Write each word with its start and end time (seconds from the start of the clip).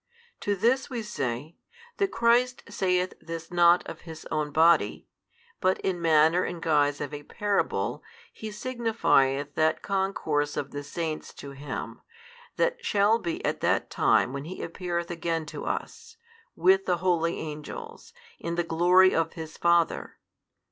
To 0.39 0.55
this 0.55 0.89
we 0.89 1.03
say, 1.03 1.57
that 1.97 2.07
Christ 2.09 2.63
saith 2.67 3.13
this 3.21 3.51
not 3.51 3.87
of 3.87 4.01
His 4.01 4.25
Own 4.31 4.51
Body, 4.51 5.07
but 5.59 5.79
in 5.81 6.01
manner 6.01 6.41
and 6.43 6.59
guise 6.59 6.99
of 6.99 7.13
a 7.13 7.21
parable 7.21 8.01
He 8.33 8.49
signifieth 8.49 9.53
that 9.53 9.83
concourse 9.83 10.57
of 10.57 10.71
the 10.71 10.81
Saints 10.83 11.31
to 11.35 11.51
Him, 11.51 12.01
that 12.55 12.83
shall 12.83 13.19
be 13.19 13.45
at 13.45 13.61
that 13.61 13.91
time 13.91 14.33
when 14.33 14.45
He 14.45 14.63
appeareth 14.63 15.11
again 15.11 15.45
to 15.53 15.65
us, 15.65 16.17
with 16.55 16.85
the 16.87 16.97
holy 16.97 17.37
angels, 17.37 18.11
in 18.39 18.55
the 18.55 18.63
glory 18.63 19.13
of 19.13 19.33
His 19.33 19.55
Father. 19.55 20.17